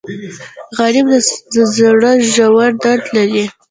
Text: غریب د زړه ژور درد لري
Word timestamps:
غریب 0.77 1.07
د 1.53 1.55
زړه 1.75 2.11
ژور 2.33 2.69
درد 2.83 3.03
لري 3.15 3.43